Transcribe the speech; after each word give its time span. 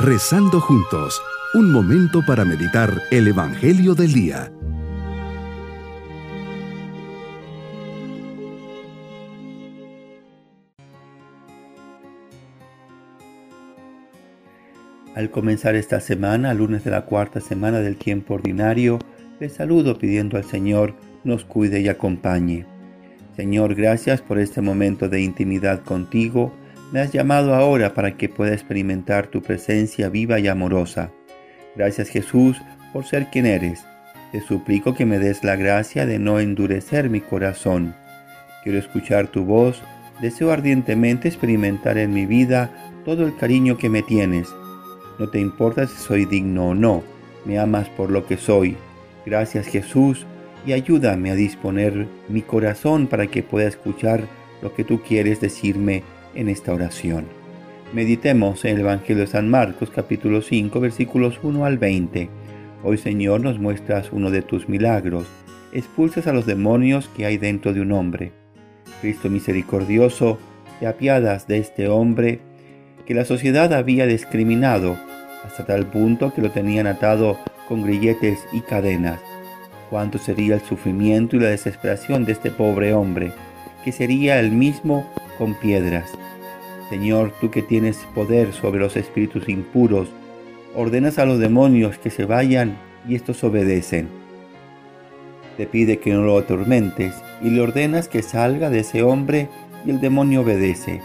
Rezando 0.00 0.60
juntos, 0.60 1.20
un 1.54 1.72
momento 1.72 2.24
para 2.24 2.44
meditar 2.44 3.02
el 3.10 3.26
Evangelio 3.26 3.96
del 3.96 4.12
Día. 4.12 4.52
Al 15.16 15.32
comenzar 15.32 15.74
esta 15.74 15.98
semana, 15.98 16.54
lunes 16.54 16.84
de 16.84 16.92
la 16.92 17.04
cuarta 17.04 17.40
semana 17.40 17.80
del 17.80 17.96
tiempo 17.96 18.34
ordinario, 18.34 19.00
les 19.40 19.54
saludo 19.54 19.98
pidiendo 19.98 20.36
al 20.36 20.44
Señor 20.44 20.94
nos 21.24 21.44
cuide 21.44 21.80
y 21.80 21.88
acompañe. 21.88 22.66
Señor, 23.34 23.74
gracias 23.74 24.22
por 24.22 24.38
este 24.38 24.60
momento 24.60 25.08
de 25.08 25.22
intimidad 25.22 25.82
contigo. 25.82 26.52
Me 26.92 27.00
has 27.00 27.12
llamado 27.12 27.54
ahora 27.54 27.94
para 27.94 28.16
que 28.16 28.28
pueda 28.28 28.52
experimentar 28.52 29.26
tu 29.26 29.42
presencia 29.42 30.08
viva 30.08 30.38
y 30.38 30.48
amorosa. 30.48 31.10
Gracias 31.76 32.08
Jesús 32.08 32.56
por 32.92 33.04
ser 33.04 33.26
quien 33.30 33.46
eres. 33.46 33.84
Te 34.32 34.40
suplico 34.40 34.94
que 34.94 35.06
me 35.06 35.18
des 35.18 35.44
la 35.44 35.56
gracia 35.56 36.06
de 36.06 36.18
no 36.18 36.40
endurecer 36.40 37.10
mi 37.10 37.20
corazón. 37.20 37.94
Quiero 38.62 38.78
escuchar 38.78 39.28
tu 39.28 39.44
voz. 39.44 39.82
Deseo 40.20 40.50
ardientemente 40.50 41.28
experimentar 41.28 41.98
en 41.98 42.12
mi 42.12 42.26
vida 42.26 42.70
todo 43.04 43.26
el 43.26 43.36
cariño 43.36 43.76
que 43.76 43.88
me 43.88 44.02
tienes 44.02 44.48
no 45.18 45.28
te 45.28 45.40
importa 45.40 45.86
si 45.86 45.96
soy 45.96 46.24
digno 46.24 46.68
o 46.68 46.74
no, 46.74 47.02
me 47.44 47.58
amas 47.58 47.88
por 47.88 48.10
lo 48.10 48.24
que 48.26 48.36
soy. 48.36 48.76
Gracias 49.26 49.66
Jesús 49.66 50.26
y 50.64 50.72
ayúdame 50.72 51.30
a 51.30 51.34
disponer 51.34 52.06
mi 52.28 52.42
corazón 52.42 53.08
para 53.08 53.26
que 53.26 53.42
pueda 53.42 53.66
escuchar 53.66 54.28
lo 54.62 54.74
que 54.74 54.84
tú 54.84 55.02
quieres 55.02 55.40
decirme 55.40 56.02
en 56.38 56.48
esta 56.48 56.72
oración. 56.72 57.26
Meditemos 57.92 58.64
en 58.64 58.76
el 58.76 58.80
Evangelio 58.82 59.22
de 59.22 59.26
San 59.26 59.48
Marcos 59.48 59.90
capítulo 59.90 60.40
5 60.40 60.78
versículos 60.78 61.40
1 61.42 61.64
al 61.64 61.78
20. 61.78 62.30
Hoy 62.84 62.96
Señor 62.96 63.40
nos 63.40 63.58
muestras 63.58 64.12
uno 64.12 64.30
de 64.30 64.42
tus 64.42 64.68
milagros. 64.68 65.26
Expulsas 65.72 66.28
a 66.28 66.32
los 66.32 66.46
demonios 66.46 67.08
que 67.16 67.26
hay 67.26 67.38
dentro 67.38 67.72
de 67.72 67.80
un 67.80 67.90
hombre. 67.90 68.32
Cristo 69.00 69.28
misericordioso, 69.28 70.38
te 70.78 70.86
apiadas 70.86 71.48
de 71.48 71.58
este 71.58 71.88
hombre 71.88 72.40
que 73.04 73.14
la 73.14 73.24
sociedad 73.24 73.72
había 73.72 74.06
discriminado 74.06 74.96
hasta 75.44 75.66
tal 75.66 75.86
punto 75.86 76.32
que 76.32 76.42
lo 76.42 76.52
tenían 76.52 76.86
atado 76.86 77.36
con 77.66 77.82
grilletes 77.82 78.46
y 78.52 78.60
cadenas. 78.60 79.18
Cuánto 79.90 80.18
sería 80.18 80.54
el 80.54 80.60
sufrimiento 80.60 81.34
y 81.34 81.40
la 81.40 81.48
desesperación 81.48 82.24
de 82.24 82.32
este 82.32 82.52
pobre 82.52 82.92
hombre, 82.92 83.32
que 83.84 83.90
sería 83.90 84.38
el 84.38 84.52
mismo 84.52 85.04
con 85.38 85.54
piedras. 85.54 86.17
Señor, 86.88 87.32
tú 87.40 87.50
que 87.50 87.62
tienes 87.62 87.98
poder 88.14 88.52
sobre 88.52 88.80
los 88.80 88.96
espíritus 88.96 89.48
impuros, 89.48 90.08
ordenas 90.74 91.18
a 91.18 91.26
los 91.26 91.38
demonios 91.38 91.98
que 91.98 92.10
se 92.10 92.24
vayan 92.24 92.78
y 93.06 93.14
estos 93.14 93.44
obedecen. 93.44 94.08
Te 95.56 95.66
pide 95.66 95.98
que 95.98 96.12
no 96.12 96.22
lo 96.22 96.38
atormentes 96.38 97.14
y 97.42 97.50
le 97.50 97.60
ordenas 97.60 98.08
que 98.08 98.22
salga 98.22 98.70
de 98.70 98.80
ese 98.80 99.02
hombre 99.02 99.48
y 99.84 99.90
el 99.90 100.00
demonio 100.00 100.42
obedece. 100.42 101.00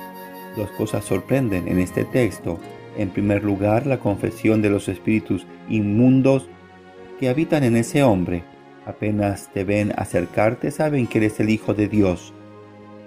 Dos 0.56 0.70
cosas 0.72 1.04
sorprenden 1.04 1.68
en 1.68 1.80
este 1.80 2.06
texto. 2.06 2.60
En 2.98 3.10
primer 3.10 3.44
lugar, 3.44 3.88
la 3.88 4.00
confesión 4.00 4.62
de 4.62 4.70
los 4.70 4.88
espíritus 4.88 5.48
inmundos 5.70 6.48
que 7.20 7.30
habitan 7.30 7.64
en 7.64 7.76
ese 7.76 8.04
hombre. 8.04 8.44
Apenas 8.86 9.50
te 9.52 9.64
ven 9.64 9.94
acercarte, 9.98 10.70
saben 10.70 11.08
que 11.08 11.18
eres 11.18 11.40
el 11.40 11.50
Hijo 11.50 11.74
de 11.74 11.88
Dios. 11.88 12.34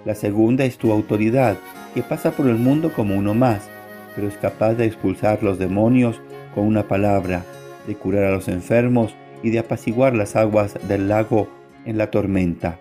La 0.07 0.15
segunda 0.15 0.63
es 0.63 0.77
tu 0.77 0.93
autoridad, 0.93 1.57
que 1.93 2.01
pasa 2.01 2.31
por 2.31 2.47
el 2.47 2.55
mundo 2.55 2.93
como 2.93 3.13
uno 3.13 3.33
más, 3.33 3.67
pero 4.15 4.29
es 4.29 4.37
capaz 4.37 4.75
de 4.75 4.85
expulsar 4.85 5.43
los 5.43 5.59
demonios 5.59 6.21
con 6.55 6.65
una 6.65 6.87
palabra, 6.87 7.43
de 7.85 7.95
curar 7.95 8.23
a 8.23 8.31
los 8.31 8.47
enfermos 8.47 9.13
y 9.43 9.49
de 9.49 9.59
apaciguar 9.59 10.15
las 10.15 10.37
aguas 10.37 10.75
del 10.87 11.09
lago 11.09 11.49
en 11.83 11.97
la 11.97 12.09
tormenta. 12.09 12.79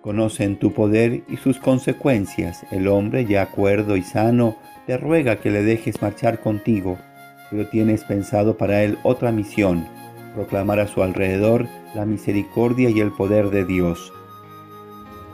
Conocen 0.00 0.58
tu 0.58 0.72
poder 0.72 1.22
y 1.28 1.36
sus 1.36 1.58
consecuencias. 1.58 2.64
El 2.70 2.88
hombre, 2.88 3.26
ya 3.26 3.50
cuerdo 3.50 3.94
y 3.98 4.02
sano, 4.02 4.56
te 4.86 4.96
ruega 4.96 5.36
que 5.36 5.50
le 5.50 5.62
dejes 5.62 6.00
marchar 6.00 6.40
contigo, 6.40 6.96
pero 7.50 7.68
tienes 7.68 8.04
pensado 8.04 8.56
para 8.56 8.84
él 8.84 8.96
otra 9.02 9.32
misión, 9.32 9.86
proclamar 10.34 10.80
a 10.80 10.86
su 10.86 11.02
alrededor 11.02 11.66
la 11.94 12.06
misericordia 12.06 12.88
y 12.88 13.00
el 13.00 13.12
poder 13.12 13.50
de 13.50 13.66
Dios. 13.66 14.14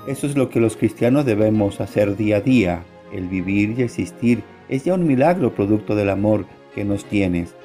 Eso 0.07 0.29
es 0.29 0.37
lo 0.37 0.51
que 0.51 0.61
los 0.61 0.77
cristianos 0.77 1.27
debemos 1.27 1.81
hacer 1.81 2.17
día 2.17 2.37
a 2.37 2.41
día. 2.41 2.85
El 3.13 3.27
vivir 3.27 3.75
y 3.77 3.83
existir 3.83 4.45
es 4.69 4.85
ya 4.85 4.95
un 4.95 5.05
milagro 5.05 5.53
producto 5.53 5.97
del 5.97 6.11
amor 6.11 6.47
que 6.77 6.85
nos 6.85 7.05
tienes. 7.05 7.57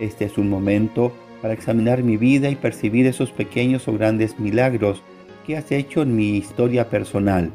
Este 0.00 0.24
es 0.24 0.36
un 0.36 0.50
momento 0.50 1.12
para 1.40 1.54
examinar 1.54 2.02
mi 2.02 2.16
vida 2.16 2.48
y 2.48 2.56
percibir 2.56 3.06
esos 3.06 3.30
pequeños 3.30 3.86
o 3.86 3.92
grandes 3.92 4.40
milagros 4.40 5.02
que 5.46 5.56
has 5.56 5.70
hecho 5.70 6.02
en 6.02 6.16
mi 6.16 6.36
historia 6.36 6.88
personal. 6.90 7.52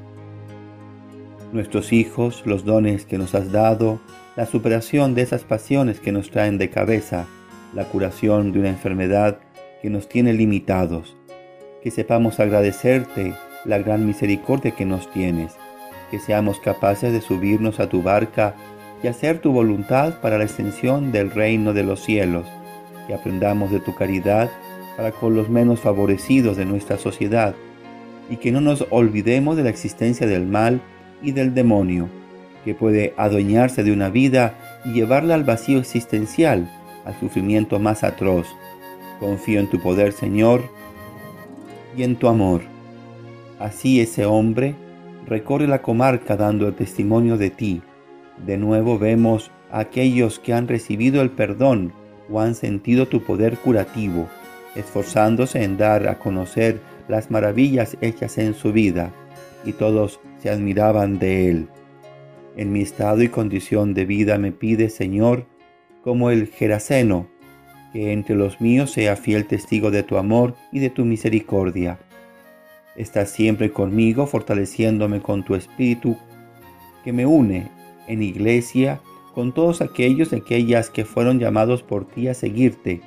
Nuestros 1.52 1.92
hijos, 1.92 2.44
los 2.46 2.64
dones 2.64 3.06
que 3.06 3.18
nos 3.18 3.36
has 3.36 3.52
dado, 3.52 4.00
la 4.38 4.46
superación 4.46 5.14
de 5.14 5.24
esas 5.24 5.44
pasiones 5.44 6.00
que 6.00 6.14
nos 6.14 6.32
traen 6.32 6.58
de 6.58 6.70
cabeza, 6.70 7.28
la 7.74 7.84
curación 7.84 8.54
de 8.54 8.60
una 8.60 8.70
enfermedad 8.70 9.40
que 9.82 9.90
nos 9.90 10.08
tiene 10.08 10.32
limitados. 10.32 11.18
Que 11.84 11.92
sepamos 11.92 12.40
agradecerte 12.40 13.34
la 13.66 13.78
gran 13.78 14.06
misericordia 14.06 14.72
que 14.72 14.86
nos 14.86 15.12
tienes, 15.12 15.56
que 16.10 16.20
seamos 16.20 16.60
capaces 16.60 17.14
de 17.14 17.22
subirnos 17.22 17.80
a 17.80 17.90
tu 17.90 18.02
barca 18.02 18.56
y 19.04 19.08
hacer 19.08 19.40
tu 19.40 19.52
voluntad 19.52 20.20
para 20.22 20.38
la 20.38 20.44
extensión 20.44 21.12
del 21.12 21.32
reino 21.32 21.74
de 21.74 21.84
los 21.84 22.02
cielos, 22.02 22.46
que 23.08 23.14
aprendamos 23.14 23.72
de 23.72 23.80
tu 23.80 23.96
caridad 23.96 24.50
para 24.98 25.12
con 25.12 25.36
los 25.36 25.50
menos 25.50 25.80
favorecidos 25.80 26.58
de 26.58 26.66
nuestra 26.66 26.98
sociedad 26.98 27.56
y 28.30 28.38
que 28.38 28.52
no 28.52 28.62
nos 28.62 28.86
olvidemos 28.90 29.58
de 29.58 29.64
la 29.64 29.70
existencia 29.70 30.28
del 30.28 30.46
mal 30.46 30.82
y 31.22 31.32
del 31.32 31.54
demonio, 31.54 32.10
que 32.64 32.76
puede 32.76 33.14
adueñarse 33.18 33.84
de 33.84 33.92
una 33.92 34.10
vida 34.10 34.56
y 34.86 34.94
llevarla 34.94 35.36
al 35.36 35.44
vacío 35.44 35.80
existencial, 35.80 36.70
al 37.06 37.20
sufrimiento 37.20 37.80
más 37.80 38.04
atroz. 38.04 38.48
Confío 39.20 39.60
en 39.60 39.68
tu 39.68 39.80
poder, 39.80 40.14
Señor, 40.14 40.64
y 41.96 42.04
en 42.04 42.16
tu 42.16 42.28
amor. 42.28 42.62
Así 43.62 44.02
ese 44.02 44.26
hombre 44.26 44.74
recorre 45.28 45.68
la 45.68 45.84
comarca 45.84 46.36
dando 46.36 46.68
el 46.68 46.74
testimonio 46.74 47.38
de 47.38 47.52
ti. 47.52 47.84
De 48.44 48.58
nuevo 48.58 48.98
vemos 48.98 49.52
a 49.72 49.82
aquellos 49.82 50.40
que 50.40 50.56
han 50.56 50.68
recibido 50.68 51.22
el 51.22 51.30
perdón 51.30 51.94
o 52.32 52.40
han 52.42 52.56
sentido 52.56 53.08
tu 53.08 53.22
poder 53.22 53.58
curativo, 53.58 54.28
esforzándose 54.74 55.64
en 55.64 55.78
dar 55.78 56.08
a 56.08 56.18
conocer 56.18 56.80
las 57.08 57.30
maravillas 57.30 57.98
hechas 58.02 58.40
en 58.40 58.56
su 58.56 58.74
vida, 58.74 59.12
y 59.64 59.74
todos 59.74 60.20
se 60.40 60.50
admiraban 60.50 61.20
de 61.20 61.50
él. 61.50 61.68
En 62.58 62.72
mi 62.72 62.82
estado 62.82 63.22
y 63.22 63.30
condición 63.30 63.94
de 63.94 64.06
vida 64.06 64.40
me 64.40 64.52
pide, 64.52 64.90
Señor, 64.90 65.46
como 66.04 66.32
el 66.32 66.48
Geraseno, 66.48 67.28
que 67.94 68.12
entre 68.12 68.34
los 68.34 68.60
míos 68.60 68.90
sea 68.90 69.16
fiel 69.16 69.46
testigo 69.46 69.92
de 69.92 70.02
tu 70.02 70.18
amor 70.18 70.56
y 70.72 70.80
de 70.80 70.90
tu 70.90 71.06
misericordia. 71.06 72.00
Estás 72.96 73.30
siempre 73.30 73.72
conmigo, 73.72 74.28
fortaleciéndome 74.28 75.22
con 75.22 75.44
tu 75.44 75.56
espíritu, 75.56 76.18
que 77.04 77.14
me 77.14 77.26
une 77.26 77.70
en 78.08 78.22
iglesia 78.22 79.02
con 79.34 79.54
todos 79.54 79.82
aquellos 79.82 80.34
y 80.34 80.36
aquellas 80.36 80.90
que 80.90 81.06
fueron 81.06 81.40
llamados 81.40 81.84
por 81.84 82.06
ti 82.06 82.28
a 82.28 82.34
seguirte 82.34 83.02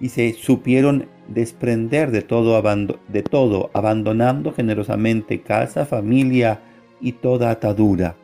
y 0.00 0.08
se 0.08 0.32
supieron 0.32 1.06
desprender 1.28 2.10
de 2.10 2.22
todo, 2.22 2.60
de 3.08 3.22
todo, 3.22 3.70
abandonando 3.74 4.52
generosamente 4.52 5.42
casa, 5.42 5.84
familia 5.84 6.60
y 7.00 7.12
toda 7.12 7.50
atadura. 7.50 8.16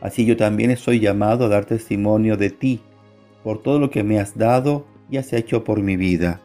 Así 0.00 0.26
yo 0.26 0.36
también 0.36 0.70
estoy 0.70 1.00
llamado 1.00 1.46
a 1.46 1.48
dar 1.48 1.64
testimonio 1.64 2.36
de 2.36 2.50
ti, 2.50 2.80
por 3.42 3.62
todo 3.62 3.78
lo 3.78 3.90
que 3.90 4.04
me 4.04 4.20
has 4.20 4.36
dado 4.36 4.84
y 5.10 5.16
has 5.16 5.32
hecho 5.32 5.64
por 5.64 5.80
mi 5.80 5.96
vida. 5.96 6.40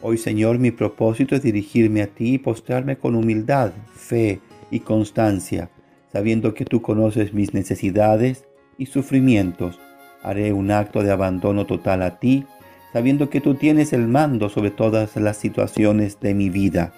Hoy, 0.00 0.18
Señor, 0.18 0.58
mi 0.58 0.70
propósito 0.70 1.34
es 1.34 1.42
dirigirme 1.42 2.02
a 2.02 2.06
ti 2.06 2.34
y 2.34 2.38
postrarme 2.38 2.98
con 2.98 3.14
humildad, 3.14 3.72
fe 3.94 4.40
y 4.70 4.80
constancia, 4.80 5.70
sabiendo 6.12 6.54
que 6.54 6.64
tú 6.64 6.82
conoces 6.82 7.34
mis 7.34 7.52
necesidades 7.54 8.46
y 8.76 8.86
sufrimientos. 8.86 9.80
Haré 10.22 10.52
un 10.52 10.70
acto 10.70 11.02
de 11.02 11.10
abandono 11.10 11.66
total 11.66 12.02
a 12.02 12.18
ti 12.18 12.46
sabiendo 12.92 13.28
que 13.28 13.40
tú 13.40 13.54
tienes 13.54 13.92
el 13.92 14.08
mando 14.08 14.48
sobre 14.48 14.70
todas 14.70 15.16
las 15.16 15.36
situaciones 15.36 16.20
de 16.20 16.34
mi 16.34 16.50
vida. 16.50 16.92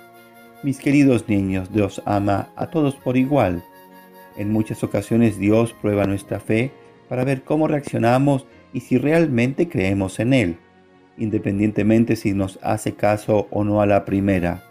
Mis 0.62 0.78
queridos 0.78 1.28
niños, 1.28 1.72
Dios 1.72 2.02
ama 2.04 2.50
a 2.56 2.70
todos 2.70 2.94
por 2.94 3.16
igual. 3.16 3.64
En 4.36 4.52
muchas 4.52 4.84
ocasiones 4.84 5.38
Dios 5.38 5.72
prueba 5.72 6.06
nuestra 6.06 6.38
fe 6.38 6.70
para 7.08 7.24
ver 7.24 7.42
cómo 7.42 7.66
reaccionamos 7.66 8.46
y 8.72 8.80
si 8.80 8.98
realmente 8.98 9.68
creemos 9.68 10.20
en 10.20 10.32
Él, 10.32 10.56
independientemente 11.16 12.16
si 12.16 12.32
nos 12.32 12.58
hace 12.62 12.94
caso 12.94 13.46
o 13.50 13.64
no 13.64 13.80
a 13.80 13.86
la 13.86 14.04
primera. 14.04 14.62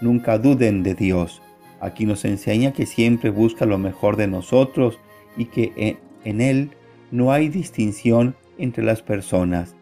Nunca 0.00 0.38
duden 0.38 0.82
de 0.82 0.94
Dios. 0.94 1.42
Aquí 1.80 2.06
nos 2.06 2.24
enseña 2.24 2.72
que 2.72 2.86
siempre 2.86 3.30
busca 3.30 3.66
lo 3.66 3.78
mejor 3.78 4.16
de 4.16 4.26
nosotros 4.26 4.98
y 5.36 5.46
que 5.46 5.98
en 6.24 6.40
Él 6.40 6.70
no 7.10 7.32
hay 7.32 7.48
distinción 7.48 8.36
entre 8.58 8.84
las 8.84 9.02
personas. 9.02 9.74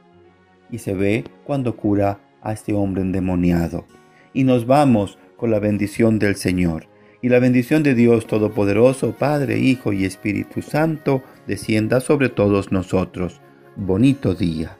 Y 0.70 0.78
se 0.78 0.94
ve 0.94 1.24
cuando 1.44 1.76
cura 1.76 2.20
a 2.42 2.52
este 2.52 2.72
hombre 2.72 3.02
endemoniado. 3.02 3.86
Y 4.32 4.44
nos 4.44 4.66
vamos 4.66 5.18
con 5.36 5.50
la 5.50 5.58
bendición 5.58 6.18
del 6.18 6.36
Señor. 6.36 6.86
Y 7.22 7.28
la 7.28 7.38
bendición 7.38 7.82
de 7.82 7.94
Dios 7.94 8.26
Todopoderoso, 8.26 9.14
Padre, 9.16 9.58
Hijo 9.58 9.92
y 9.92 10.04
Espíritu 10.04 10.62
Santo, 10.62 11.22
descienda 11.46 12.00
sobre 12.00 12.30
todos 12.30 12.72
nosotros. 12.72 13.40
Bonito 13.76 14.34
día. 14.34 14.79